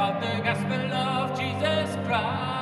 [0.00, 2.59] about the gospel of Jesus Christ.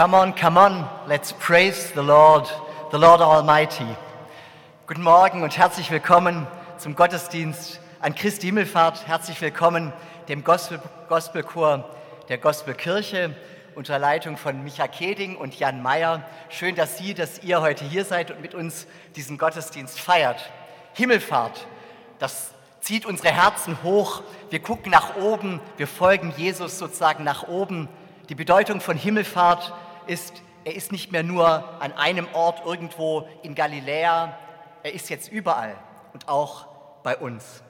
[0.00, 2.50] Come on, come on, let's praise the Lord,
[2.90, 3.84] the Lord Almighty.
[4.86, 6.46] Guten Morgen und herzlich willkommen
[6.78, 9.06] zum Gottesdienst an Christi Himmelfahrt.
[9.06, 9.92] Herzlich willkommen
[10.26, 10.80] dem Gospel,
[11.10, 11.84] Gospelchor
[12.30, 13.36] der Gospelkirche
[13.74, 16.22] unter Leitung von Micha Keding und Jan Meyer.
[16.48, 18.86] Schön, dass Sie, dass ihr heute hier seid und mit uns
[19.16, 20.50] diesen Gottesdienst feiert.
[20.94, 21.66] Himmelfahrt,
[22.18, 24.22] das zieht unsere Herzen hoch.
[24.48, 27.90] Wir gucken nach oben, wir folgen Jesus sozusagen nach oben.
[28.30, 29.74] Die Bedeutung von Himmelfahrt
[30.06, 34.36] ist, er ist nicht mehr nur an einem Ort irgendwo in Galiläa,
[34.82, 35.76] er ist jetzt überall
[36.12, 36.66] und auch
[37.02, 37.62] bei uns.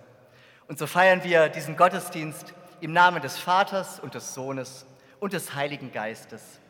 [0.69, 4.87] Und so feiern wir diesen Gottesdienst im Namen des Vaters und des Sohnes
[5.19, 6.61] und des Heiligen Geistes.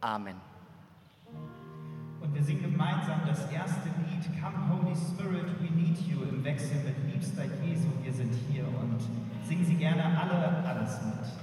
[0.00, 0.40] Amen.
[2.20, 6.76] Und wir singen gemeinsam das erste Lied Come Holy Spirit, we need you im Wechsel
[6.84, 9.00] mit Liebster Jesu, wir sind hier und
[9.46, 11.41] singen Sie gerne alle alles mit.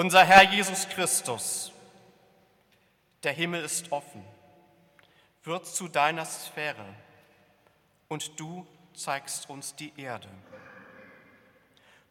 [0.00, 1.72] Unser Herr Jesus Christus,
[3.22, 4.24] der Himmel ist offen,
[5.42, 6.86] wird zu deiner Sphäre
[8.08, 10.30] und du zeigst uns die Erde.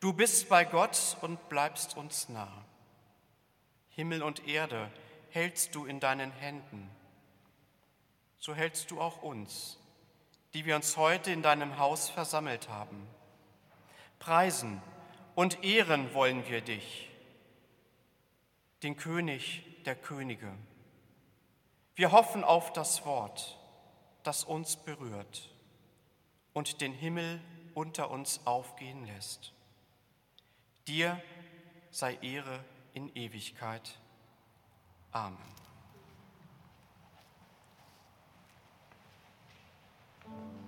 [0.01, 2.63] Du bist bei Gott und bleibst uns nah.
[3.96, 4.91] Himmel und Erde
[5.31, 6.91] hältst du in deinen Händen.
[8.38, 9.79] So hältst du auch uns,
[10.53, 13.08] die wir uns heute in deinem Haus versammelt haben.
[14.19, 14.79] Preisen
[15.34, 17.10] und ehren wollen wir dich,
[18.83, 20.51] den König der Könige.
[21.95, 23.57] Wir hoffen auf das Wort,
[24.24, 25.50] das uns berührt
[26.53, 27.41] und den Himmel
[27.74, 29.53] unter uns aufgehen lässt.
[30.88, 31.21] Dir
[31.91, 34.00] sei Ehre in Ewigkeit.
[35.12, 35.38] Amen.
[40.29, 40.58] You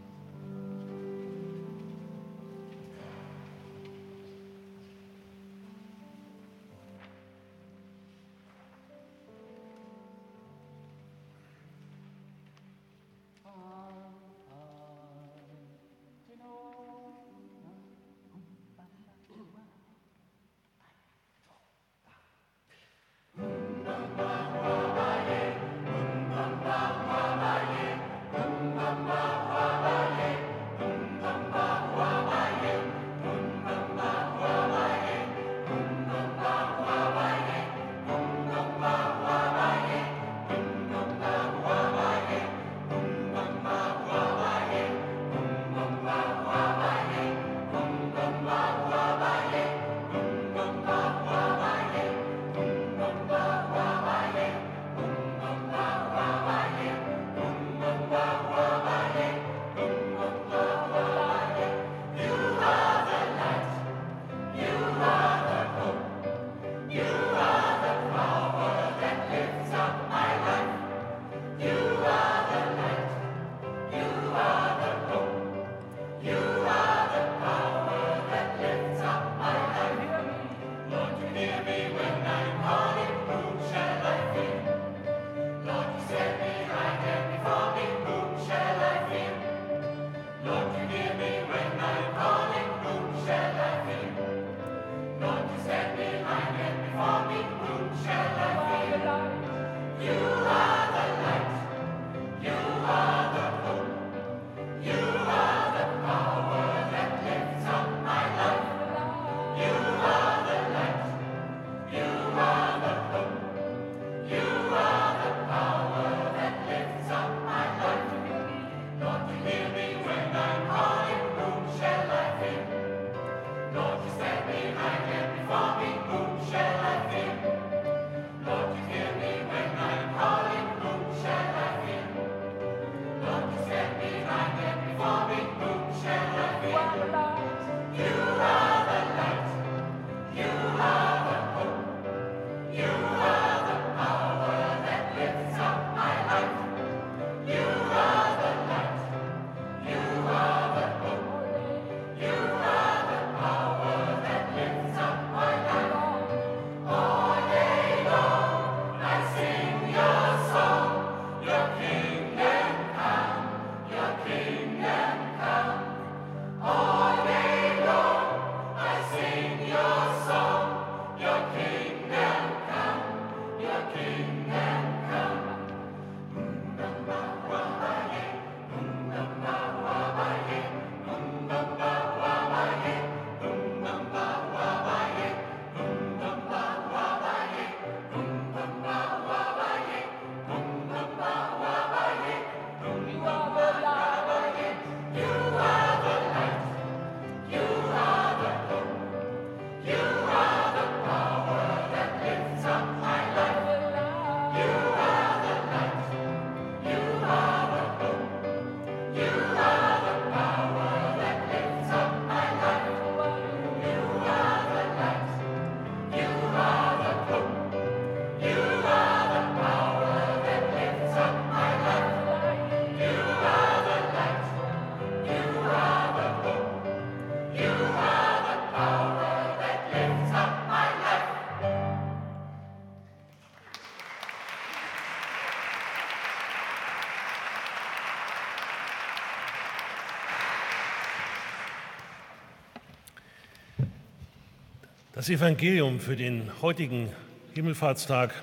[245.22, 247.08] Das Evangelium für den heutigen
[247.54, 248.34] Himmelfahrtstag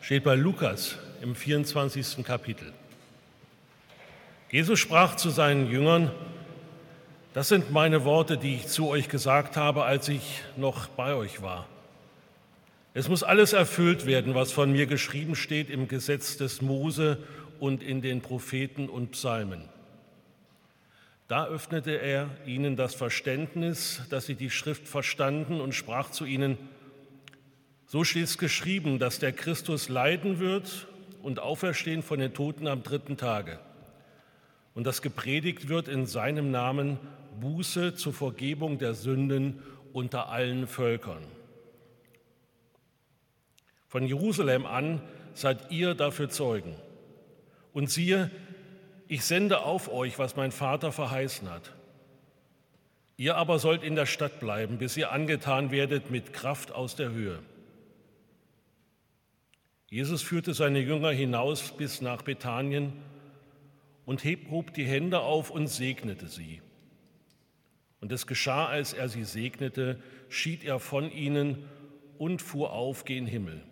[0.00, 2.24] steht bei Lukas im 24.
[2.24, 2.72] Kapitel.
[4.48, 6.12] Jesus sprach zu seinen Jüngern,
[7.32, 11.42] das sind meine Worte, die ich zu euch gesagt habe, als ich noch bei euch
[11.42, 11.66] war.
[12.94, 17.18] Es muss alles erfüllt werden, was von mir geschrieben steht im Gesetz des Mose
[17.58, 19.68] und in den Propheten und Psalmen.
[21.28, 26.58] Da öffnete er ihnen das Verständnis, dass sie die Schrift verstanden und sprach zu ihnen,
[27.86, 30.86] so steht es geschrieben, dass der Christus leiden wird
[31.22, 33.58] und auferstehen von den Toten am dritten Tage
[34.74, 36.98] und dass gepredigt wird in seinem Namen
[37.40, 39.62] Buße zur Vergebung der Sünden
[39.92, 41.22] unter allen Völkern.
[43.88, 45.00] Von Jerusalem an
[45.34, 46.74] seid ihr dafür Zeugen.
[47.72, 48.30] Und siehe,
[49.08, 51.72] ich sende auf euch, was mein Vater verheißen hat.
[53.16, 57.10] Ihr aber sollt in der Stadt bleiben, bis ihr angetan werdet mit Kraft aus der
[57.10, 57.38] Höhe.
[59.88, 62.92] Jesus führte seine Jünger hinaus bis nach Bethanien
[64.06, 66.60] und hob die Hände auf und segnete sie.
[68.00, 71.68] Und es geschah, als er sie segnete, schied er von ihnen
[72.18, 73.62] und fuhr auf gen Himmel.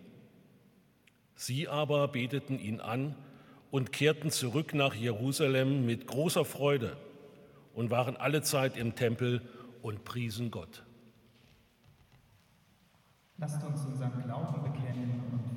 [1.35, 3.15] Sie aber beteten ihn an
[3.73, 6.95] und kehrten zurück nach Jerusalem mit großer Freude
[7.73, 9.41] und waren alle Zeit im Tempel
[9.81, 10.83] und priesen Gott.
[13.39, 15.52] Lasst uns unseren Glauben bekennen und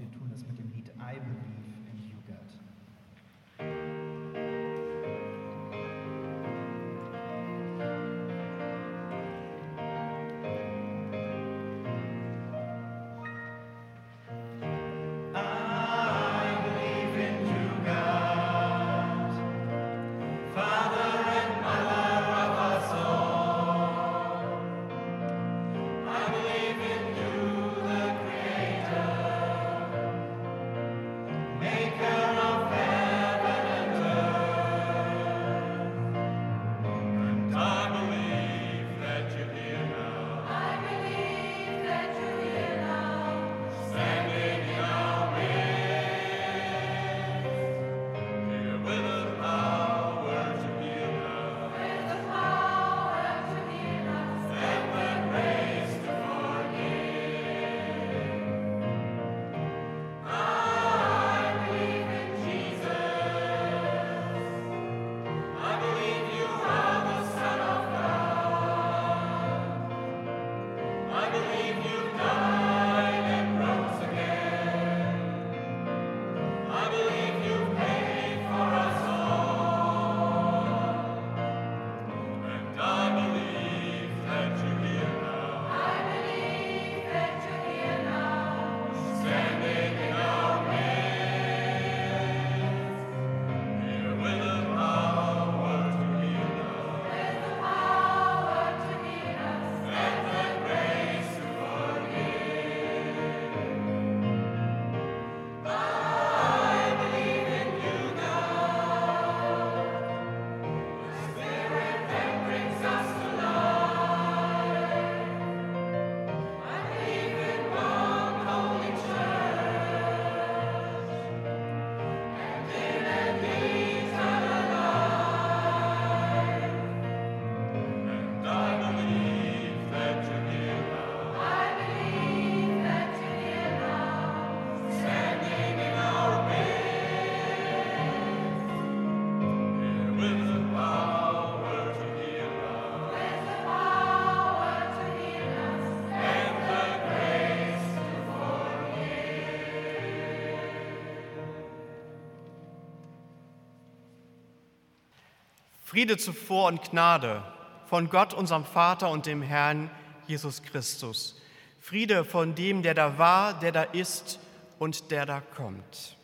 [155.97, 157.43] Friede zuvor und Gnade
[157.87, 159.91] von Gott, unserem Vater und dem Herrn
[160.27, 161.41] Jesus Christus.
[161.81, 164.39] Friede von dem, der da war, der da ist
[164.79, 166.19] und der da kommt.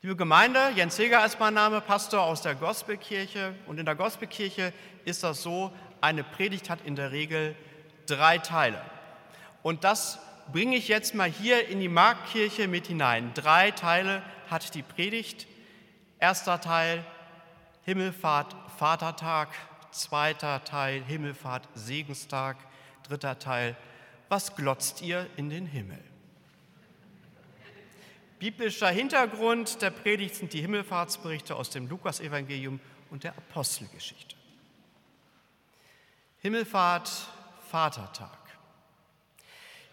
[0.00, 3.54] Liebe Gemeinde, Jens Heger ist mein Name, Pastor aus der Gospelkirche.
[3.66, 4.72] Und in der Gospelkirche
[5.04, 7.54] ist das so, eine Predigt hat in der Regel
[8.06, 8.80] drei Teile.
[9.62, 10.18] Und das
[10.54, 13.32] bringe ich jetzt mal hier in die Marktkirche mit hinein.
[13.34, 15.46] Drei Teile hat die Predigt.
[16.18, 17.04] Erster Teil
[17.86, 19.48] Himmelfahrt, Vatertag.
[19.90, 22.56] Zweiter Teil Himmelfahrt, Segenstag.
[23.08, 23.76] Dritter Teil
[24.28, 26.02] Was glotzt ihr in den Himmel?
[28.38, 34.36] Biblischer Hintergrund der Predigt sind die Himmelfahrtsberichte aus dem Lukasevangelium und der Apostelgeschichte.
[36.40, 37.10] Himmelfahrt,
[37.70, 38.38] Vatertag.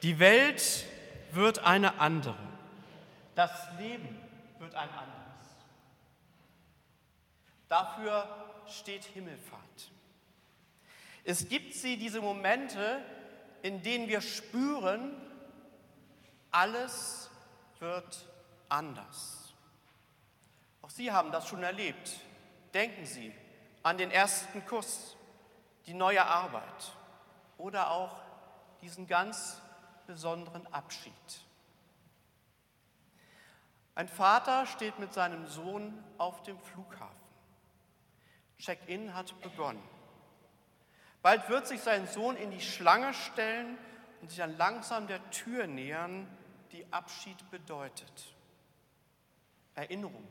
[0.02, 0.86] Die Welt
[1.32, 2.36] wird eine andere.
[3.36, 4.10] Das Leben
[4.60, 5.23] wird ein anderes.
[7.74, 8.28] Dafür
[8.68, 9.92] steht Himmelfahrt.
[11.24, 13.04] Es gibt sie, diese Momente,
[13.64, 15.20] in denen wir spüren,
[16.52, 17.32] alles
[17.80, 18.30] wird
[18.70, 19.56] anders.
[20.84, 22.12] Auch Sie haben das schon erlebt.
[22.76, 23.34] Denken Sie
[23.82, 25.18] an den ersten Kuss,
[25.88, 26.92] die neue Arbeit
[27.58, 28.22] oder auch
[28.84, 29.60] diesen ganz
[30.06, 31.12] besonderen Abschied.
[33.96, 37.23] Ein Vater steht mit seinem Sohn auf dem Flughafen.
[38.58, 39.82] Check-in hat begonnen.
[41.22, 43.78] Bald wird sich sein Sohn in die Schlange stellen
[44.22, 46.28] und sich dann langsam der Tür nähern,
[46.72, 48.36] die Abschied bedeutet.
[49.76, 50.28] Erinnerung,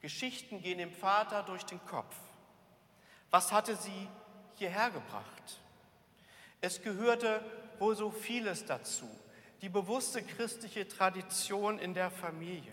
[0.00, 2.14] Geschichten gehen dem Vater durch den Kopf.
[3.30, 4.08] Was hatte sie
[4.54, 5.60] hierher gebracht?
[6.60, 7.42] Es gehörte
[7.78, 9.08] wohl so vieles dazu.
[9.62, 12.72] Die bewusste christliche Tradition in der Familie,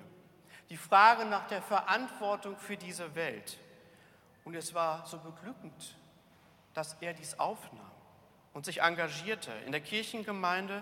[0.69, 3.57] die Frage nach der Verantwortung für diese Welt.
[4.47, 5.97] Und es war so beglückend,
[6.73, 7.91] dass er dies aufnahm
[8.53, 10.81] und sich engagierte in der Kirchengemeinde,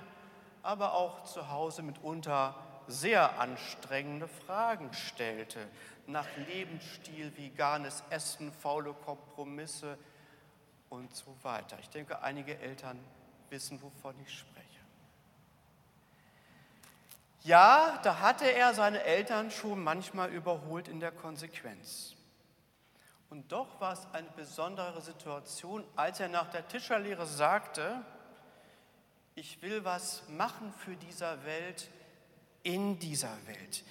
[0.62, 2.54] aber auch zu Hause mitunter
[2.86, 5.68] sehr anstrengende Fragen stellte
[6.06, 9.98] nach Lebensstil, veganes Essen, faule Kompromisse
[10.92, 11.80] und so weiter.
[11.80, 13.00] Ich denke, einige Eltern
[13.50, 14.80] wissen, wovon ich spreche.
[17.42, 22.16] Ja, da hatte er seine Eltern schon manchmal überholt in der Konsequenz.
[23.30, 28.04] Und doch war es eine besondere Situation, als er nach der Tischerlehre sagte,
[29.36, 31.90] ich will was machen für diese Welt,
[32.64, 33.84] in dieser Welt.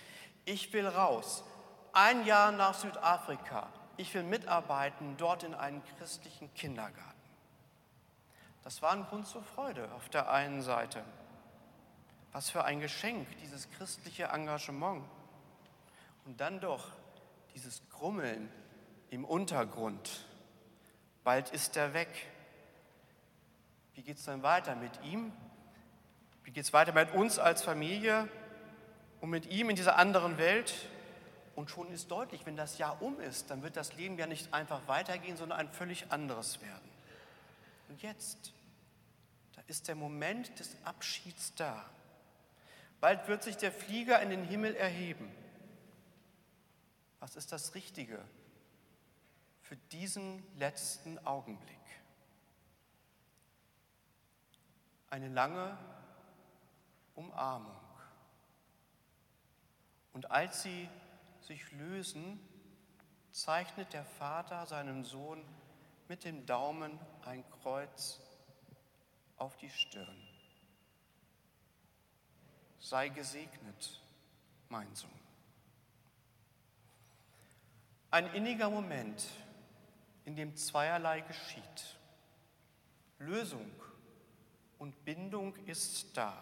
[0.45, 1.45] Ich will raus,
[1.93, 3.69] ein Jahr nach Südafrika.
[3.97, 7.15] Ich will mitarbeiten dort in einem christlichen Kindergarten.
[8.65, 11.05] Das war ein Grund zur Freude auf der einen Seite.
[12.33, 15.05] Was für ein Geschenk, dieses christliche Engagement.
[16.25, 16.89] Und dann doch
[17.55, 18.51] dieses Grummeln
[19.15, 20.27] im Untergrund.
[21.23, 22.09] Bald ist er weg.
[23.95, 25.33] Wie geht es dann weiter mit ihm?
[26.43, 28.29] Wie geht es weiter mit uns als Familie
[29.21, 30.75] und mit ihm in dieser anderen Welt?
[31.55, 34.53] Und schon ist deutlich, wenn das Jahr um ist, dann wird das Leben ja nicht
[34.53, 36.91] einfach weitergehen, sondern ein völlig anderes werden.
[37.89, 38.53] Und jetzt,
[39.55, 41.89] da ist der Moment des Abschieds da.
[43.01, 45.31] Bald wird sich der Flieger in den Himmel erheben.
[47.21, 48.19] Was ist das Richtige
[49.65, 51.79] für diesen letzten Augenblick?
[55.09, 55.77] Eine lange
[57.15, 57.77] Umarmung.
[60.13, 60.89] Und als sie
[61.41, 62.39] sich lösen,
[63.33, 65.43] zeichnet der Vater seinem Sohn
[66.09, 68.21] mit dem Daumen ein Kreuz
[69.39, 70.29] auf die Stirn.
[72.79, 74.01] Sei gesegnet,
[74.69, 75.11] mein Sohn.
[78.11, 79.27] Ein inniger Moment,
[80.25, 81.99] in dem zweierlei geschieht.
[83.19, 83.71] Lösung
[84.79, 86.35] und Bindung ist da.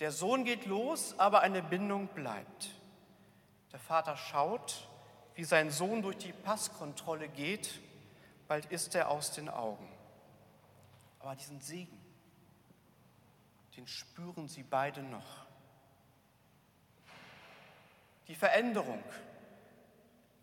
[0.00, 2.70] Der Sohn geht los, aber eine Bindung bleibt.
[3.72, 4.88] Der Vater schaut,
[5.34, 7.80] wie sein Sohn durch die Passkontrolle geht,
[8.48, 9.88] bald ist er aus den Augen.
[11.20, 11.98] Aber diesen Segen,
[13.76, 15.46] den spüren sie beide noch.
[18.28, 19.02] Die Veränderung,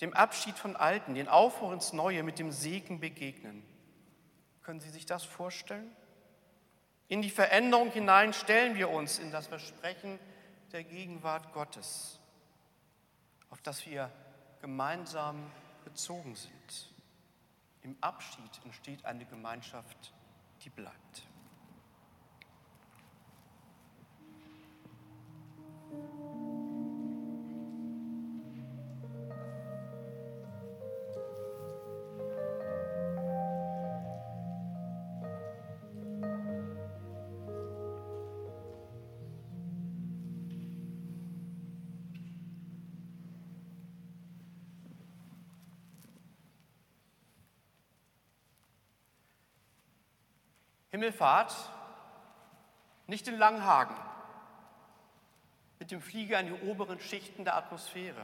[0.02, 3.64] dem Abschied von Alten, den Aufbruch ins Neue mit dem Segen begegnen.
[4.64, 5.96] Können Sie sich das vorstellen?
[7.08, 10.20] In die Veränderung hinein stellen wir uns in das Versprechen
[10.72, 12.20] der Gegenwart Gottes,
[13.50, 14.10] auf das wir
[14.62, 15.52] gemeinsam
[15.84, 16.94] bezogen sind.
[17.84, 20.14] Im Abschied entsteht eine Gemeinschaft,
[20.64, 21.24] die bleibt.
[51.02, 51.56] Himmelfahrt,
[53.08, 53.96] nicht in Langhagen,
[55.80, 58.24] mit dem Flieger in die oberen Schichten der Atmosphäre,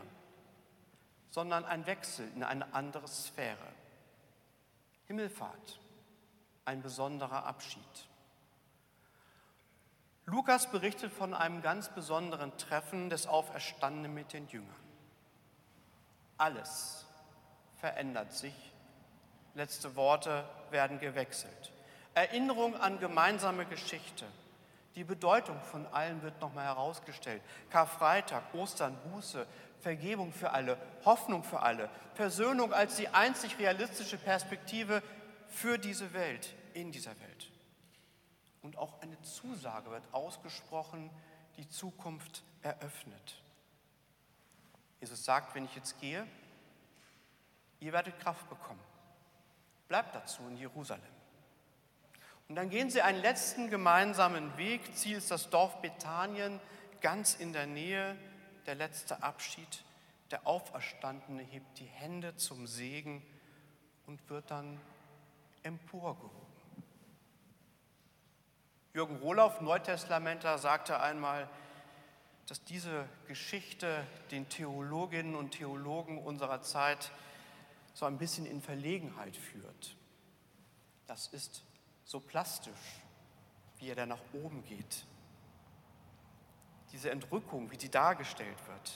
[1.31, 3.57] sondern ein Wechsel in eine andere Sphäre.
[5.07, 5.79] Himmelfahrt,
[6.65, 7.81] ein besonderer Abschied.
[10.27, 14.69] Lukas berichtet von einem ganz besonderen Treffen des Auferstandenen mit den Jüngern.
[16.37, 17.07] Alles
[17.79, 18.53] verändert sich.
[19.55, 21.71] Letzte Worte werden gewechselt.
[22.17, 24.25] Erinnerung an gemeinsame Geschichte.
[24.95, 27.43] Die Bedeutung von allem wird nochmal herausgestellt.
[27.69, 29.45] Karfreitag, Ostern, Buße,
[29.81, 35.03] Vergebung für alle, Hoffnung für alle, Versöhnung als die einzig realistische Perspektive
[35.47, 37.51] für diese Welt, in dieser Welt.
[38.63, 41.11] Und auch eine Zusage wird ausgesprochen,
[41.57, 43.43] die Zukunft eröffnet.
[44.99, 46.25] Jesus sagt, wenn ich jetzt gehe,
[47.79, 48.81] ihr werdet Kraft bekommen.
[49.87, 51.03] Bleibt dazu in Jerusalem.
[52.47, 54.95] Und dann gehen sie einen letzten gemeinsamen Weg.
[54.95, 56.59] Ziel ist das Dorf Bethanien,
[57.01, 58.15] ganz in der Nähe.
[58.65, 59.83] Der letzte Abschied.
[60.31, 63.25] Der Auferstandene hebt die Hände zum Segen
[64.05, 64.79] und wird dann
[65.63, 66.47] emporgehoben.
[68.93, 71.47] Jürgen Rohlauf, Neutestamenter, sagte einmal,
[72.47, 77.11] dass diese Geschichte den Theologinnen und Theologen unserer Zeit
[77.93, 79.95] so ein bisschen in Verlegenheit führt.
[81.07, 81.63] Das ist
[82.07, 83.03] so plastisch,
[83.77, 85.05] wie er da nach oben geht.
[86.93, 88.93] Diese Entrückung, wie sie dargestellt wird,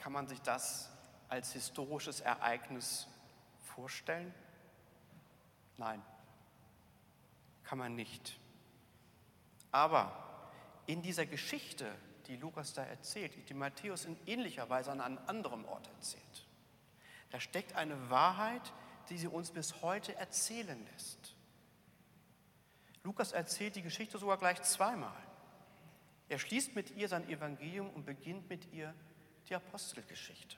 [0.00, 0.90] kann man sich das
[1.28, 3.06] als historisches Ereignis
[3.60, 4.34] vorstellen?
[5.76, 6.02] Nein,
[7.62, 8.38] kann man nicht.
[9.70, 10.50] Aber
[10.86, 11.94] in dieser Geschichte,
[12.26, 16.46] die Lukas da erzählt, die Matthäus in ähnlicher Weise an einem anderen Ort erzählt,
[17.30, 18.72] da steckt eine Wahrheit,
[19.10, 21.33] die sie uns bis heute erzählen lässt.
[23.04, 25.14] Lukas erzählt die Geschichte sogar gleich zweimal.
[26.28, 28.94] Er schließt mit ihr sein Evangelium und beginnt mit ihr
[29.48, 30.56] die Apostelgeschichte.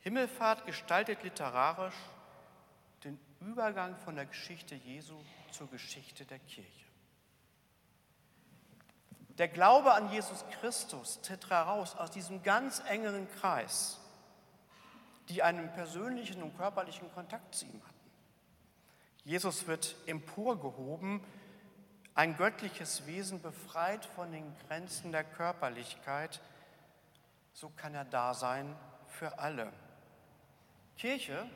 [0.00, 1.94] Himmelfahrt gestaltet literarisch
[3.04, 5.16] den Übergang von der Geschichte Jesu
[5.52, 6.86] zur Geschichte der Kirche.
[9.38, 14.00] Der Glaube an Jesus Christus tritt heraus aus diesem ganz engeren Kreis,
[15.28, 17.91] die einen persönlichen und körperlichen Kontakt zu ihm hatten.
[19.24, 21.24] Jesus wird emporgehoben,
[22.14, 26.40] ein göttliches Wesen befreit von den Grenzen der Körperlichkeit.
[27.52, 29.72] So kann er da sein für alle.
[30.96, 31.48] Kirche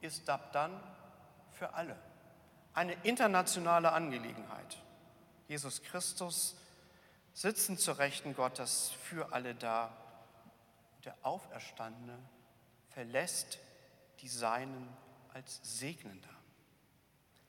[0.00, 0.80] ist ab dann
[1.52, 1.96] für alle.
[2.74, 4.78] Eine internationale Angelegenheit.
[5.46, 6.56] Jesus Christus
[7.32, 9.96] sitzen zur Rechten Gottes für alle da.
[11.04, 12.18] Der Auferstandene
[12.90, 13.58] verlässt
[14.20, 14.88] die Seinen
[15.32, 16.37] als Segnender.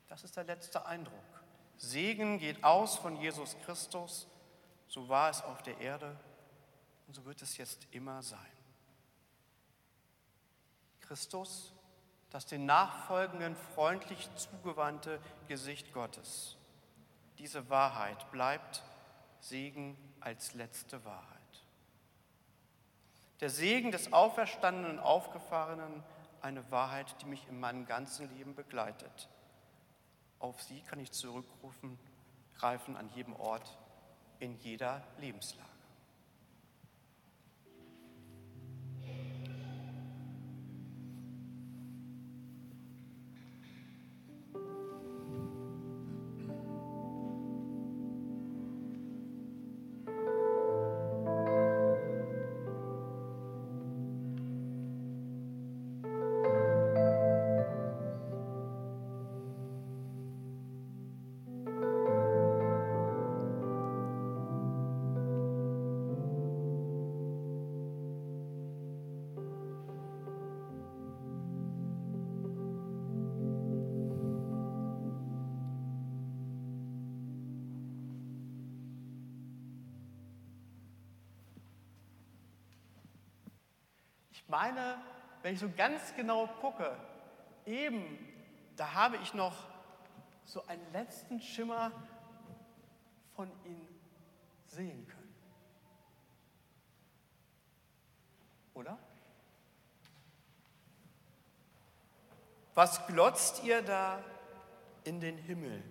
[0.10, 1.16] Das ist der letzte Eindruck.
[1.78, 4.28] Segen geht aus von Jesus Christus,
[4.88, 6.20] so war es auf der Erde
[7.08, 8.40] und so wird es jetzt immer sein.
[11.00, 11.74] Christus,
[12.32, 16.58] das den Nachfolgenden freundlich zugewandte Gesicht Gottes.
[17.38, 18.84] Diese Wahrheit bleibt
[19.40, 21.40] Segen als letzte Wahrheit.
[23.40, 26.04] Der Segen des Auferstandenen und Aufgefahrenen,
[26.42, 29.30] eine Wahrheit, die mich in meinem ganzen Leben begleitet.
[30.40, 32.00] Auf sie kann ich zurückrufen,
[32.58, 33.78] greifen an jedem Ort,
[34.40, 35.69] in jeder Lebenslage.
[84.50, 84.98] Meine,
[85.42, 86.96] wenn ich so ganz genau gucke,
[87.66, 88.18] eben,
[88.76, 89.56] da habe ich noch
[90.46, 91.92] so einen letzten Schimmer
[93.36, 93.88] von ihm
[94.68, 95.36] sehen können.
[98.74, 98.98] Oder?
[102.74, 104.24] Was glotzt ihr da
[105.04, 105.84] in den Himmel?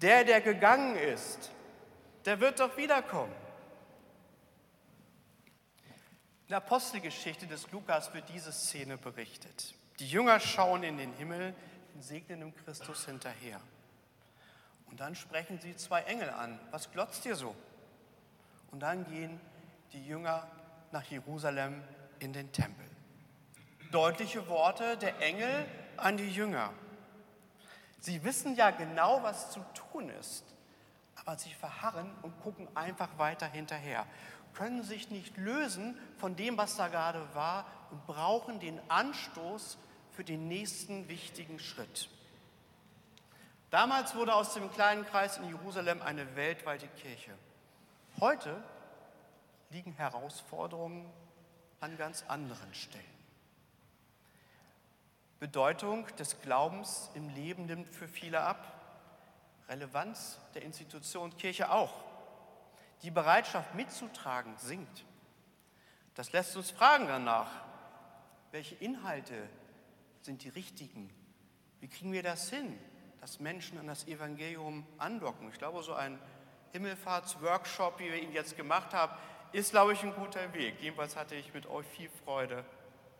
[0.00, 1.50] Der, der gegangen ist,
[2.24, 3.43] der wird doch wiederkommen.
[6.44, 9.74] In der Apostelgeschichte des Lukas wird diese Szene berichtet.
[9.98, 11.54] Die Jünger schauen in den Himmel
[11.94, 13.58] und segnen dem Christus hinterher.
[14.90, 16.60] Und dann sprechen sie zwei Engel an.
[16.70, 17.56] Was glotzt ihr so?
[18.70, 19.40] Und dann gehen
[19.94, 20.46] die Jünger
[20.92, 21.82] nach Jerusalem
[22.18, 22.84] in den Tempel.
[23.90, 25.64] Deutliche Worte der Engel
[25.96, 26.74] an die Jünger.
[28.00, 30.44] Sie wissen ja genau, was zu tun ist,
[31.14, 34.06] aber sie verharren und gucken einfach weiter hinterher
[34.54, 39.78] können sich nicht lösen von dem, was da gerade war und brauchen den Anstoß
[40.12, 42.08] für den nächsten wichtigen Schritt.
[43.70, 47.32] Damals wurde aus dem kleinen Kreis in Jerusalem eine weltweite Kirche.
[48.20, 48.62] Heute
[49.70, 51.10] liegen Herausforderungen
[51.80, 53.04] an ganz anderen Stellen.
[55.40, 58.80] Bedeutung des Glaubens im Leben nimmt für viele ab.
[59.68, 61.92] Relevanz der Institution Kirche auch.
[63.04, 65.04] Die Bereitschaft mitzutragen sinkt.
[66.14, 67.50] Das lässt uns fragen danach,
[68.50, 69.48] welche Inhalte
[70.22, 71.10] sind die richtigen?
[71.80, 72.78] Wie kriegen wir das hin,
[73.20, 75.50] dass Menschen an das Evangelium andocken?
[75.50, 76.18] Ich glaube, so ein
[76.72, 79.12] Himmelfahrtsworkshop, wie wir ihn jetzt gemacht haben,
[79.52, 80.80] ist, glaube ich, ein guter Weg.
[80.80, 82.64] Jedenfalls hatte ich mit euch viel Freude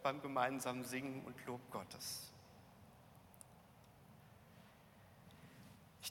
[0.03, 2.34] beim gemeinsamen Singen und Lob Gottes.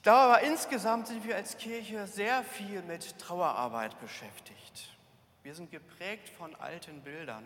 [0.04, 4.96] Glaube aber insgesamt sind wir als Kirche sehr viel mit Trauerarbeit beschäftigt.
[5.42, 7.44] Wir sind geprägt von alten Bildern,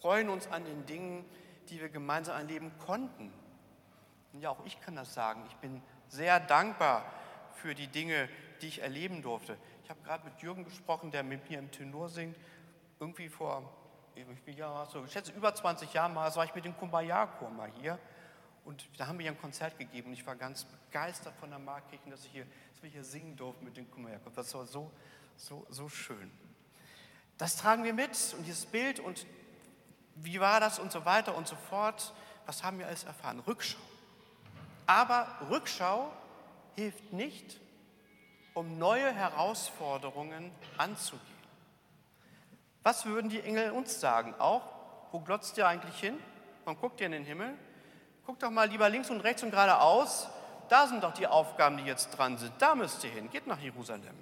[0.00, 1.24] freuen uns an den Dingen,
[1.68, 3.32] die wir gemeinsam erleben konnten.
[4.32, 5.44] Und ja, auch ich kann das sagen.
[5.48, 7.04] Ich bin sehr dankbar
[7.54, 8.28] für die Dinge,
[8.60, 9.56] die ich erleben durfte.
[9.84, 12.36] Ich habe gerade mit Jürgen gesprochen, der mit mir im Tenor singt.
[12.98, 13.62] Irgendwie vor,
[14.14, 17.98] ich, ja, so, ich schätze, über 20 Jahren war ich mit dem Kumbaya-Chor mal hier.
[18.68, 21.58] Und da haben wir ja ein Konzert gegeben und ich war ganz begeistert von der
[21.58, 24.30] Markkirche, dass, dass wir hier singen durften mit dem Kumbaya-Chor.
[24.36, 24.90] Das war so,
[25.38, 26.30] so, so schön.
[27.38, 29.26] Das tragen wir mit und dieses Bild und
[30.16, 32.12] wie war das und so weiter und so fort.
[32.44, 33.40] Was haben wir alles erfahren?
[33.40, 33.78] Rückschau.
[34.84, 36.12] Aber Rückschau
[36.74, 37.58] hilft nicht,
[38.52, 41.24] um neue Herausforderungen anzugehen.
[42.82, 44.34] Was würden die Engel uns sagen?
[44.38, 44.60] Auch,
[45.10, 46.18] wo glotzt ihr eigentlich hin?
[46.66, 47.56] Man guckt ihr in den Himmel.
[48.28, 50.28] Guckt doch mal lieber links und rechts und geradeaus.
[50.68, 52.52] Da sind doch die Aufgaben, die jetzt dran sind.
[52.58, 53.30] Da müsst ihr hin.
[53.30, 54.14] Geht nach Jerusalem.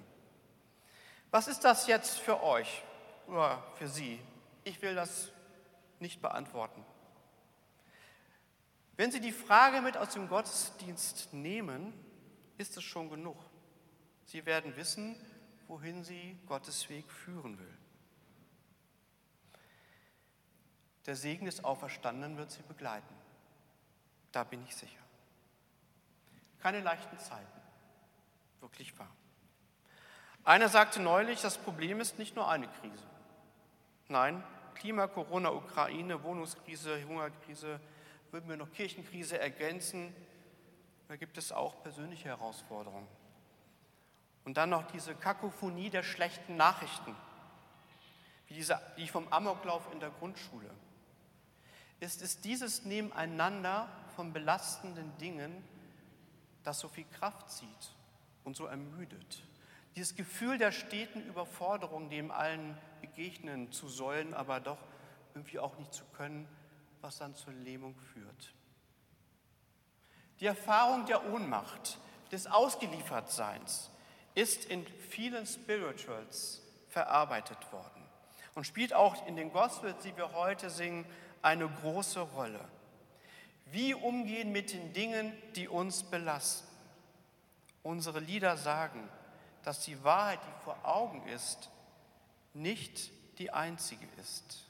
[1.29, 2.83] Was ist das jetzt für euch
[3.27, 4.21] oder für Sie?
[4.63, 5.29] Ich will das
[5.99, 6.85] nicht beantworten.
[8.95, 11.93] Wenn Sie die Frage mit aus dem Gottesdienst nehmen,
[12.57, 13.35] ist es schon genug.
[14.23, 15.17] Sie werden wissen,
[15.67, 17.77] wohin Sie Gottes Weg führen will.
[21.05, 23.16] Der Segen des Auferstandenen wird Sie begleiten.
[24.31, 25.01] Da bin ich sicher.
[26.59, 27.61] Keine leichten Zeiten.
[28.61, 29.11] Wirklich wahr.
[30.43, 33.03] Einer sagte neulich, das Problem ist nicht nur eine Krise.
[34.07, 34.43] Nein,
[34.75, 37.79] Klima, Corona, Ukraine, Wohnungskrise, Hungerkrise,
[38.31, 40.15] würden wir noch Kirchenkrise ergänzen.
[41.07, 43.07] Da gibt es auch persönliche Herausforderungen.
[44.45, 47.15] Und dann noch diese Kakophonie der schlechten Nachrichten,
[48.47, 50.69] wie diese, die vom Amoklauf in der Grundschule.
[51.99, 55.63] Ist es dieses Nebeneinander von belastenden Dingen,
[56.63, 57.95] das so viel Kraft zieht
[58.43, 59.43] und so ermüdet?
[59.95, 64.79] Dieses Gefühl der steten Überforderung, dem allen begegnen zu sollen, aber doch
[65.35, 66.47] irgendwie auch nicht zu können,
[67.01, 68.53] was dann zur Lähmung führt.
[70.39, 71.99] Die Erfahrung der Ohnmacht,
[72.31, 73.89] des Ausgeliefertseins
[74.35, 78.03] ist in vielen Spirituals verarbeitet worden
[78.55, 81.05] und spielt auch in den Gospels, die wir heute singen,
[81.41, 82.59] eine große Rolle.
[83.71, 86.67] Wie umgehen mit den Dingen, die uns belasten?
[87.83, 89.07] Unsere Lieder sagen,
[89.63, 91.69] dass die Wahrheit, die vor Augen ist,
[92.53, 94.67] nicht die einzige ist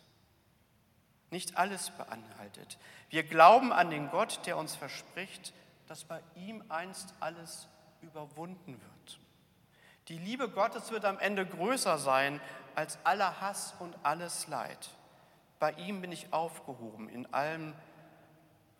[1.31, 2.77] nicht alles beanhaltet.
[3.09, 5.53] Wir glauben an den Gott, der uns verspricht,
[5.87, 7.67] dass bei ihm einst alles
[8.01, 9.19] überwunden wird.
[10.07, 12.39] Die Liebe Gottes wird am Ende größer sein
[12.75, 14.89] als aller Hass und alles Leid.
[15.59, 17.73] Bei ihm bin ich aufgehoben in allem,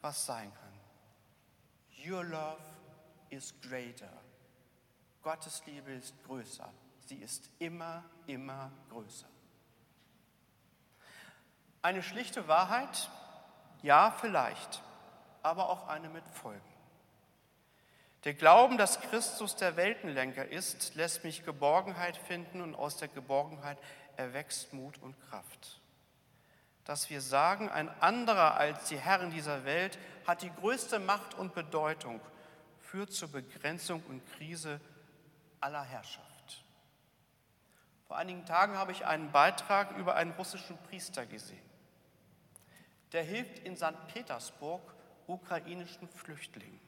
[0.08, 2.10] was sein kann.
[2.10, 2.64] Your love
[3.30, 4.10] is greater.
[5.22, 6.70] Gottes Liebe ist größer.
[7.08, 9.28] Sie ist immer, immer größer.
[11.82, 13.10] Eine schlichte Wahrheit?
[13.82, 14.82] Ja, vielleicht,
[15.44, 16.62] aber auch eine mit Folgen.
[18.24, 23.78] Der Glauben, dass Christus der Weltenlenker ist, lässt mich Geborgenheit finden und aus der Geborgenheit
[24.16, 25.82] erwächst Mut und Kraft.
[26.88, 31.54] Dass wir sagen, ein anderer als die Herren dieser Welt hat die größte Macht und
[31.54, 32.20] Bedeutung,
[32.80, 34.82] führt zur Begrenzung und Krise
[35.62, 36.64] aller Herrschaft.
[38.08, 41.68] Vor einigen Tagen habe ich einen Beitrag über einen russischen Priester gesehen
[43.12, 44.08] der hilft in St.
[44.08, 44.82] Petersburg
[45.28, 46.80] ukrainischen Flüchtlingen.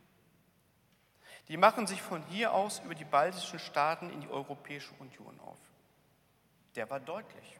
[1.47, 5.59] Die machen sich von hier aus über die baltischen Staaten in die Europäische Union auf.
[6.75, 7.59] Der war deutlich.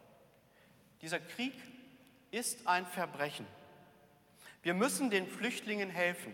[1.02, 1.54] Dieser Krieg
[2.32, 3.48] ist ein Verbrechen.
[4.62, 6.34] Wir müssen den Flüchtlingen helfen.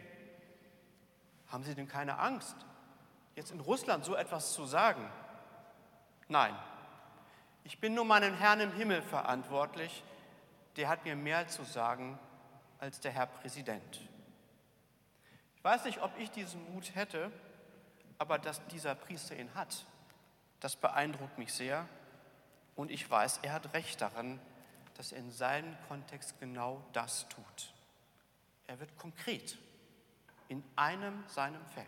[1.48, 2.56] Haben Sie denn keine Angst,
[3.36, 5.10] jetzt in Russland so etwas zu sagen?
[6.28, 6.56] Nein,
[7.64, 10.04] ich bin nur meinem Herrn im Himmel verantwortlich,
[10.76, 12.20] der hat mir mehr zu sagen
[12.80, 14.02] als der Herr Präsident.
[15.56, 17.32] Ich weiß nicht, ob ich diesen Mut hätte,
[18.18, 19.86] Aber dass dieser Priester ihn hat,
[20.60, 21.88] das beeindruckt mich sehr.
[22.76, 24.40] Und ich weiß, er hat recht daran,
[24.96, 27.74] dass er in seinem Kontext genau das tut.
[28.68, 29.58] Er wird konkret
[30.48, 31.88] in einem seinem Feld.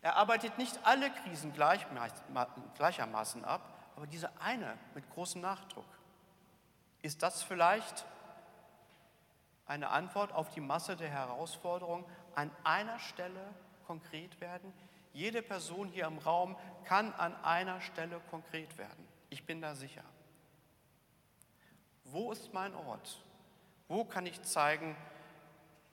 [0.00, 5.86] Er arbeitet nicht alle Krisen gleichermaßen ab, aber diese eine mit großem Nachdruck.
[7.02, 8.04] Ist das vielleicht
[9.66, 12.04] eine Antwort auf die Masse der Herausforderungen
[12.34, 13.54] an einer Stelle
[13.86, 14.72] konkret werden?
[15.12, 19.06] Jede Person hier im Raum kann an einer Stelle konkret werden.
[19.30, 20.02] Ich bin da sicher.
[22.12, 23.18] Wo ist mein Ort?
[23.88, 24.94] Wo kann ich zeigen,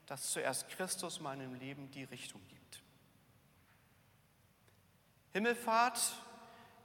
[0.06, 2.84] dass zuerst Christus meinem Leben die Richtung gibt?
[5.32, 6.00] Himmelfahrt,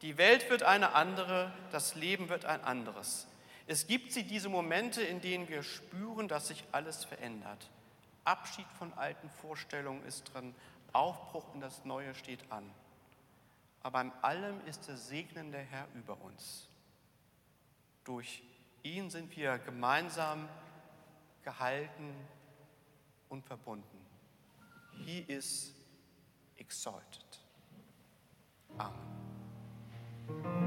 [0.03, 3.27] die Welt wird eine andere, das Leben wird ein anderes.
[3.67, 7.71] Es gibt sie diese Momente, in denen wir spüren, dass sich alles verändert.
[8.23, 10.55] Abschied von alten Vorstellungen ist drin,
[10.93, 12.71] Aufbruch in das Neue steht an.
[13.83, 16.69] Aber in allem ist der segnende Herr über uns.
[18.05, 18.43] Durch
[18.85, 20.49] ihn sind wir gemeinsam
[21.43, 22.15] gehalten
[23.29, 24.07] und verbunden.
[25.05, 25.75] He is
[26.57, 27.41] exalted.
[28.79, 30.64] Amen.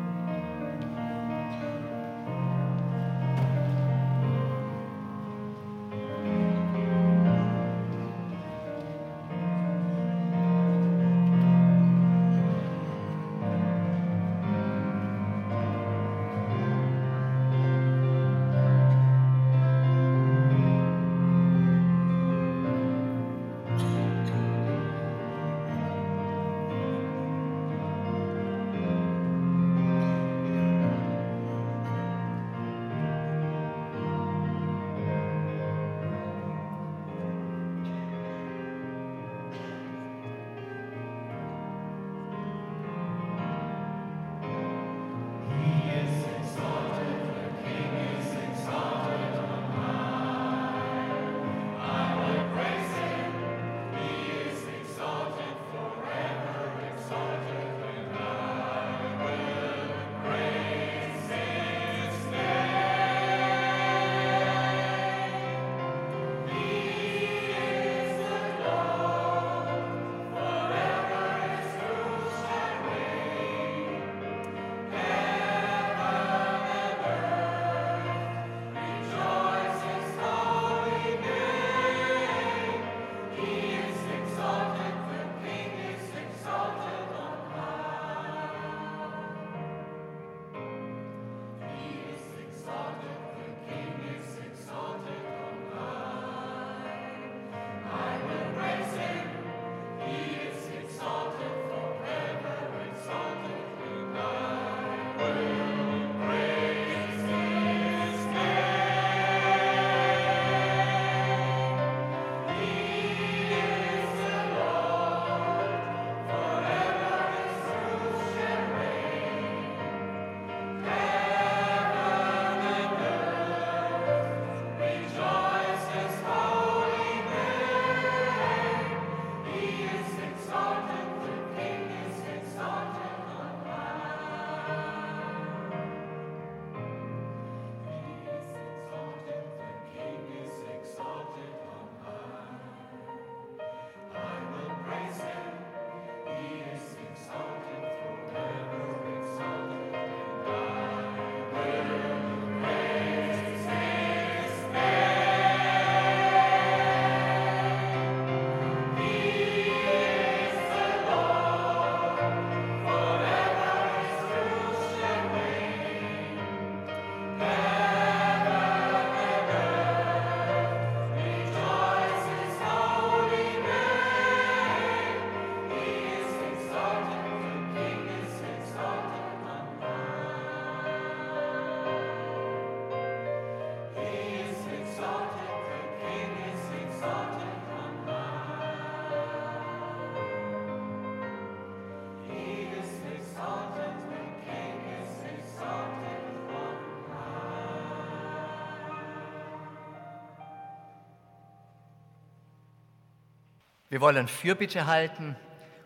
[203.97, 205.35] Wir wollen Fürbitte halten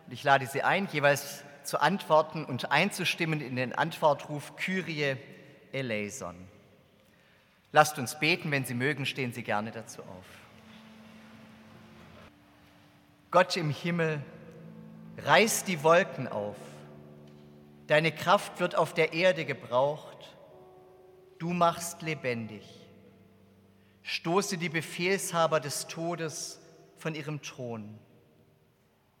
[0.04, 5.16] und ich lade Sie ein, jeweils zu antworten und einzustimmen in den Antwortruf Kyrie
[5.72, 6.34] eleison.
[7.72, 10.26] Lasst uns beten, wenn Sie mögen, stehen Sie gerne dazu auf.
[13.30, 14.20] Gott im Himmel,
[15.16, 16.56] Reiß die Wolken auf.
[17.86, 20.36] Deine Kraft wird auf der Erde gebraucht.
[21.38, 22.68] Du machst lebendig.
[24.02, 26.61] Stoße die Befehlshaber des Todes
[27.02, 27.98] von ihrem Thron.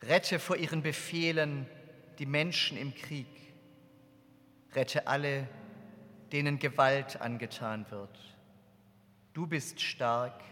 [0.02, 1.66] Rette vor ihren Befehlen
[2.20, 3.26] die Menschen im Krieg.
[4.72, 5.48] Rette alle,
[6.30, 8.16] denen Gewalt angetan wird.
[9.32, 10.44] Du bist stark.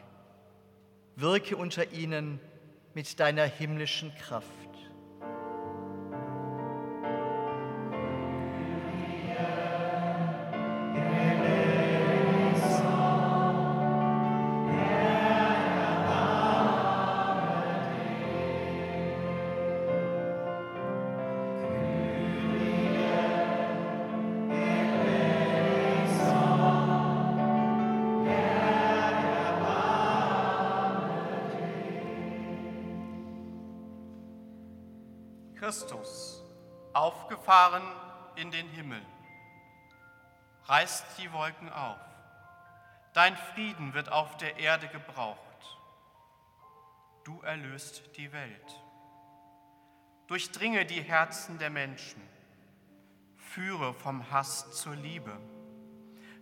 [1.14, 2.40] Wirke unter ihnen
[2.94, 4.69] mit deiner himmlischen Kraft.
[37.51, 37.82] Aufgefahren
[38.36, 39.03] in den Himmel,
[40.66, 41.98] reißt die Wolken auf.
[43.12, 45.38] Dein Frieden wird auf der Erde gebraucht.
[47.24, 48.82] Du erlöst die Welt.
[50.28, 52.22] Durchdringe die Herzen der Menschen.
[53.36, 55.36] Führe vom Hass zur Liebe.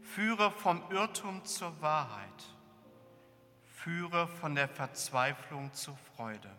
[0.03, 2.45] Führe vom Irrtum zur Wahrheit.
[3.65, 6.55] Führe von der Verzweiflung zur Freude.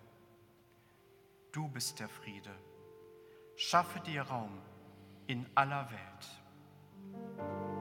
[1.52, 2.56] Du bist der Friede.
[3.62, 4.58] Schaffe dir Raum
[5.28, 7.79] in aller Welt.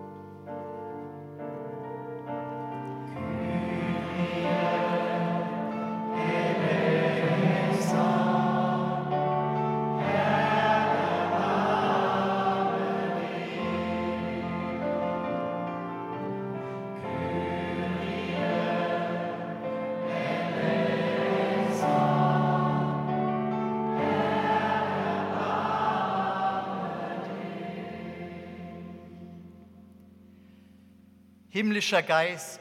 [31.58, 32.60] Himmlischer Geist,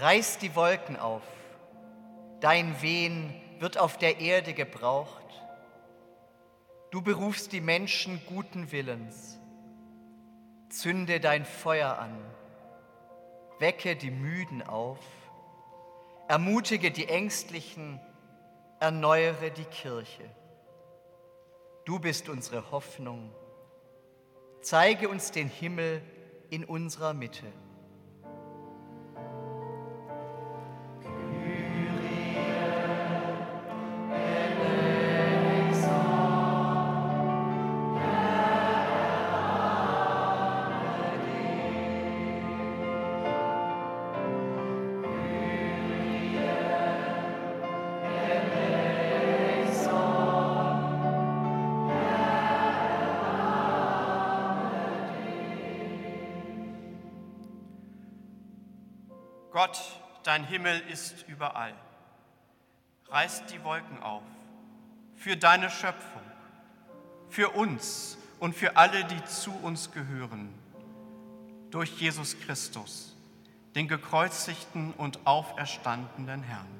[0.00, 1.22] reiß die Wolken auf.
[2.40, 5.22] Dein Wehen wird auf der Erde gebraucht.
[6.90, 9.38] Du berufst die Menschen guten Willens.
[10.68, 12.18] Zünde dein Feuer an.
[13.60, 14.98] Wecke die Müden auf.
[16.26, 18.00] Ermutige die Ängstlichen.
[18.80, 20.28] Erneuere die Kirche.
[21.84, 23.30] Du bist unsere Hoffnung.
[24.60, 26.02] Zeige uns den Himmel
[26.50, 27.46] in unserer Mitte.
[60.58, 61.72] Himmel ist überall.
[63.06, 64.24] Reißt die Wolken auf
[65.14, 66.22] für deine Schöpfung,
[67.30, 70.52] für uns und für alle, die zu uns gehören,
[71.70, 73.14] durch Jesus Christus,
[73.76, 76.77] den gekreuzigten und auferstandenen Herrn.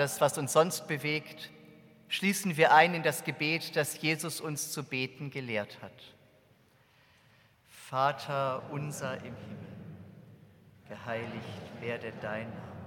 [0.00, 1.50] Alles, was uns sonst bewegt,
[2.08, 5.92] schließen wir ein in das Gebet, das Jesus uns zu beten gelehrt hat.
[7.68, 9.76] Vater unser im Himmel,
[10.88, 12.86] geheiligt werde dein Name,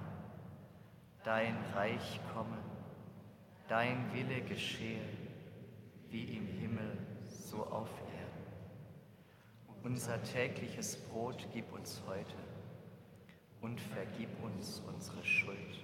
[1.24, 2.58] dein Reich komme,
[3.68, 5.08] dein Wille geschehe,
[6.10, 6.98] wie im Himmel,
[7.28, 9.84] so auf Erden.
[9.84, 12.34] Unser tägliches Brot gib uns heute
[13.62, 15.84] und vergib uns unsere Schuld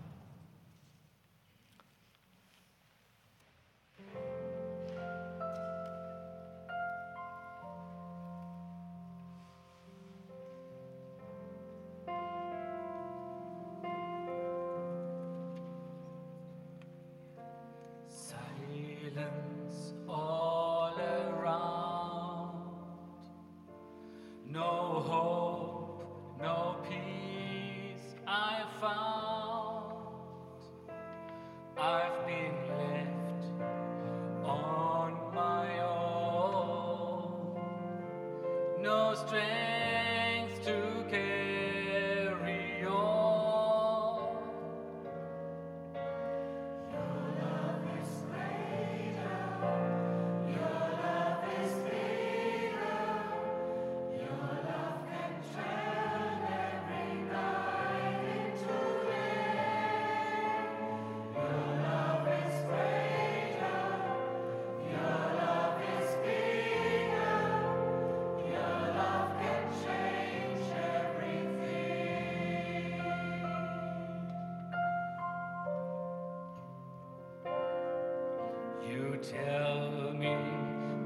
[79.21, 80.35] Tell me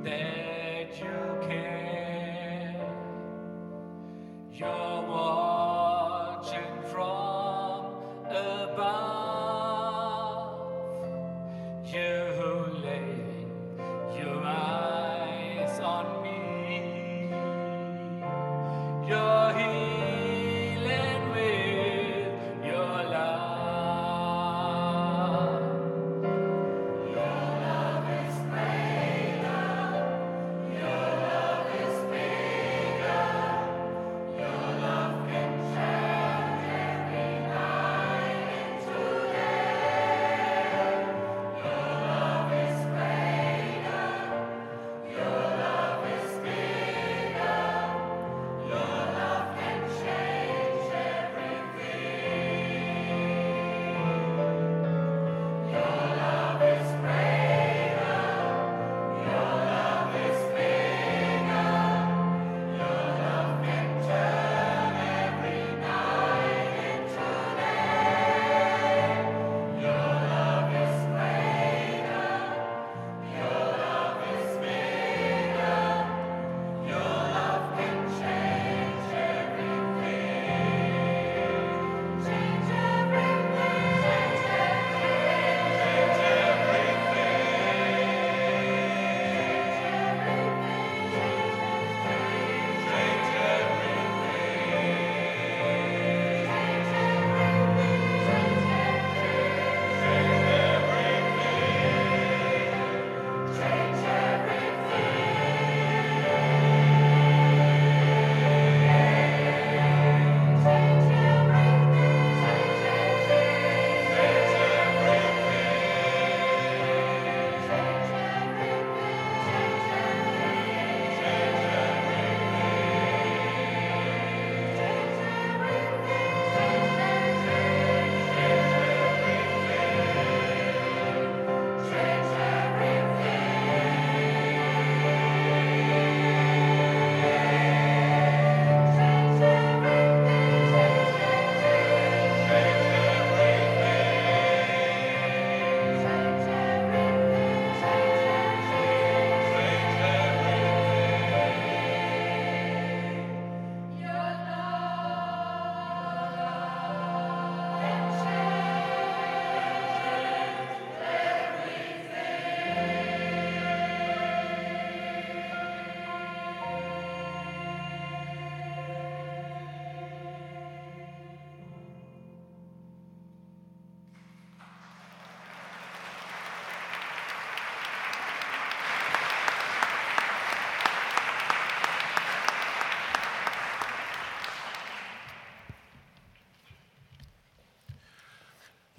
[0.04, 2.76] that you care.
[4.54, 5.25] You're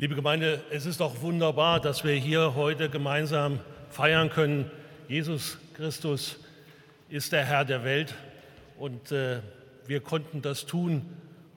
[0.06, 3.58] Liebe Gemeinde, es ist doch wunderbar, dass wir hier heute gemeinsam
[3.90, 4.70] feiern können.
[5.08, 6.38] Jesus Christus
[7.08, 8.14] ist der Herr der Welt
[8.78, 9.40] und äh,
[9.84, 11.02] wir konnten das tun,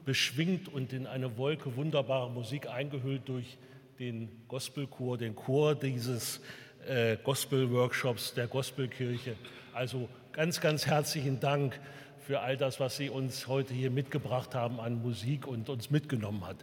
[0.03, 3.59] beschwingt und in eine Wolke wunderbarer Musik eingehüllt durch
[3.99, 6.41] den Gospelchor, den Chor dieses
[6.87, 9.35] äh, Gospel-Workshops der Gospelkirche.
[9.75, 11.79] Also ganz, ganz herzlichen Dank
[12.19, 16.47] für all das, was Sie uns heute hier mitgebracht haben an Musik und uns mitgenommen
[16.47, 16.57] hat.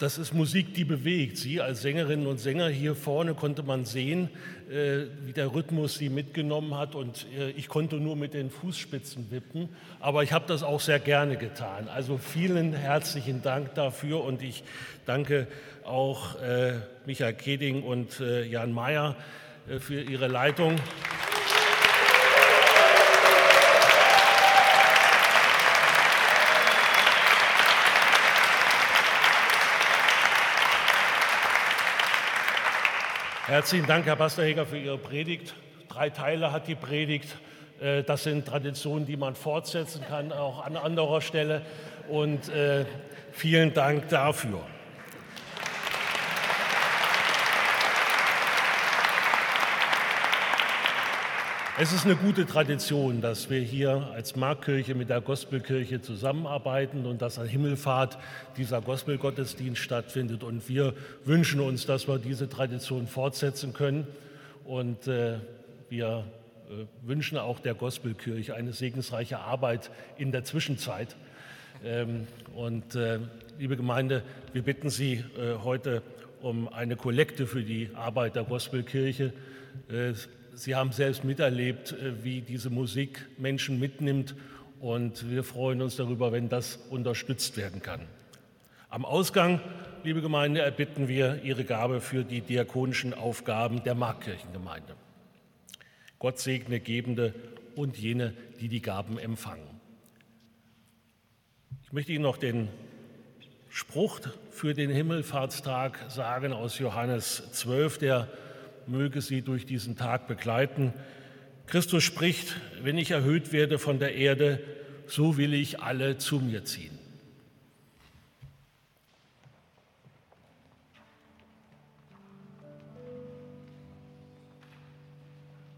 [0.00, 1.36] Das ist Musik, die bewegt.
[1.36, 4.30] Sie als Sängerinnen und Sänger hier vorne konnte man sehen,
[4.70, 6.94] äh, wie der Rhythmus sie mitgenommen hat.
[6.94, 9.68] Und äh, ich konnte nur mit den Fußspitzen wippen.
[10.00, 11.86] Aber ich habe das auch sehr gerne getan.
[11.88, 14.24] Also vielen herzlichen Dank dafür.
[14.24, 14.64] Und ich
[15.04, 15.46] danke
[15.84, 19.16] auch äh, Michael Keding und äh, Jan Mayer
[19.68, 20.76] äh, für ihre Leitung.
[33.50, 35.56] Herzlichen Dank, Herr Pastor Heger, für Ihre Predigt.
[35.88, 37.36] Drei Teile hat die Predigt.
[37.80, 41.62] Äh, Das sind Traditionen, die man fortsetzen kann, auch an anderer Stelle.
[42.08, 42.84] Und äh,
[43.32, 44.60] vielen Dank dafür.
[51.82, 57.22] Es ist eine gute Tradition, dass wir hier als Marktkirche mit der Gospelkirche zusammenarbeiten und
[57.22, 58.18] dass an Himmelfahrt
[58.58, 60.44] dieser Gospelgottesdienst stattfindet.
[60.44, 60.92] Und wir
[61.24, 64.06] wünschen uns, dass wir diese Tradition fortsetzen können.
[64.66, 65.38] Und äh,
[65.88, 66.26] wir
[66.68, 71.16] äh, wünschen auch der Gospelkirche eine segensreiche Arbeit in der Zwischenzeit.
[71.82, 73.20] Ähm, und äh,
[73.58, 74.22] liebe Gemeinde,
[74.52, 76.02] wir bitten Sie äh, heute
[76.42, 79.32] um eine Kollekte für die Arbeit der Gospelkirche.
[80.54, 84.34] Sie haben selbst miterlebt, äh, wie diese Musik Menschen mitnimmt
[84.80, 88.00] und wir freuen uns darüber, wenn das unterstützt werden kann.
[88.88, 89.60] Am Ausgang,
[90.02, 94.96] liebe Gemeinde, erbitten wir Ihre Gabe für die diakonischen Aufgaben der Markkirchengemeinde.
[96.18, 97.34] Gott segne Gebende
[97.76, 99.68] und jene, die die Gaben empfangen.
[101.84, 102.68] Ich möchte Ihnen noch den
[103.68, 104.20] Spruch
[104.50, 108.28] für den Himmelfahrtstag sagen aus Johannes 12, der
[108.90, 110.92] möge Sie durch diesen Tag begleiten.
[111.66, 114.62] Christus spricht, wenn ich erhöht werde von der Erde,
[115.06, 116.98] so will ich alle zu mir ziehen.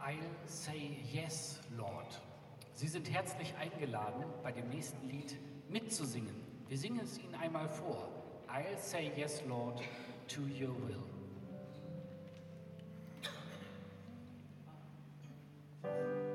[0.00, 2.20] I'll say yes, Lord.
[2.74, 5.36] Sie sind herzlich eingeladen, bei dem nächsten Lied
[5.68, 6.34] mitzusingen.
[6.68, 8.08] Wir singen es Ihnen einmal vor.
[8.48, 9.80] I'll say yes, Lord,
[10.28, 11.11] to your will.
[15.84, 16.31] I'll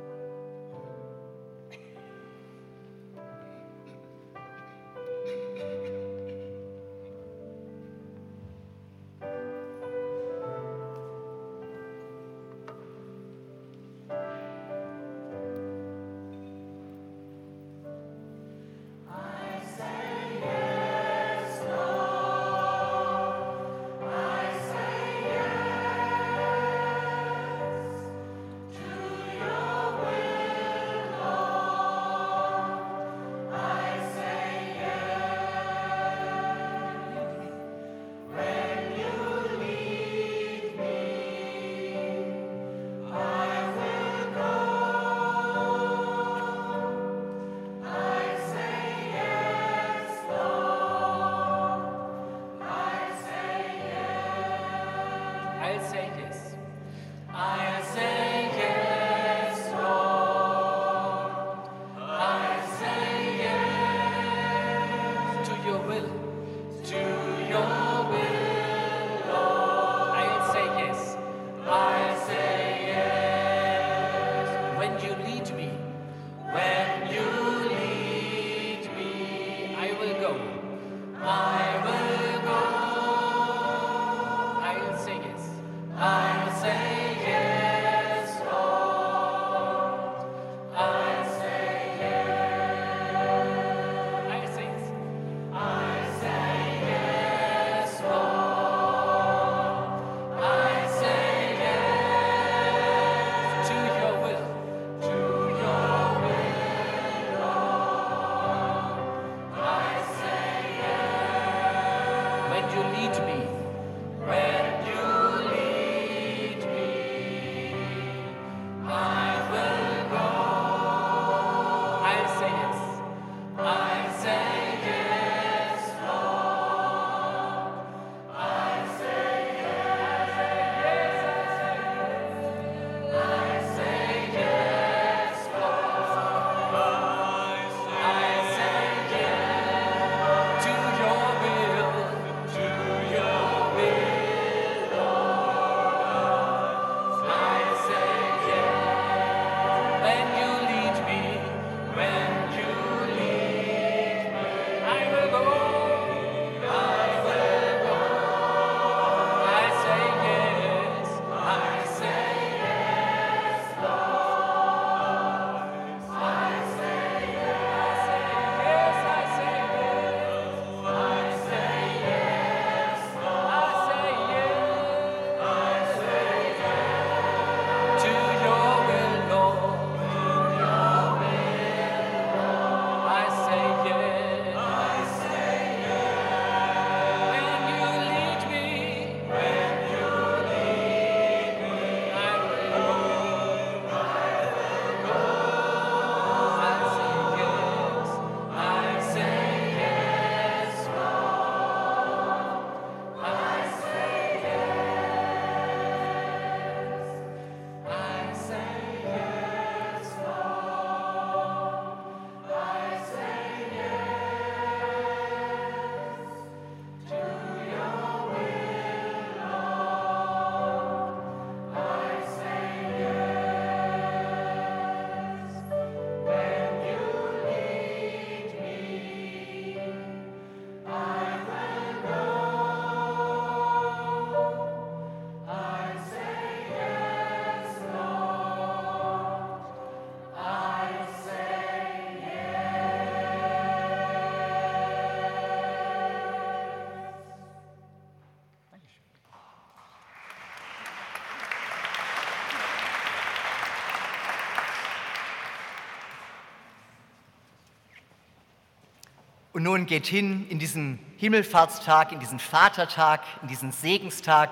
[259.58, 264.52] Und nun geht hin in diesen Himmelfahrtstag, in diesen Vatertag, in diesen Segenstag,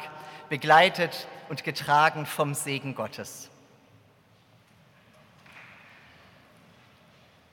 [0.50, 3.52] begleitet und getragen vom Segen Gottes.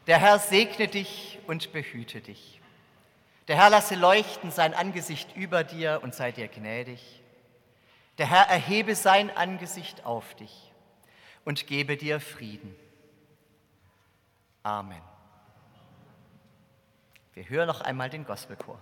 [0.07, 2.59] Der Herr segne dich und behüte dich.
[3.48, 7.20] Der Herr lasse leuchten sein Angesicht über dir und sei dir gnädig.
[8.16, 10.72] Der Herr erhebe sein Angesicht auf dich
[11.44, 12.74] und gebe dir Frieden.
[14.62, 15.11] Amen.
[17.35, 18.78] Wir hören noch einmal den Gospelchor.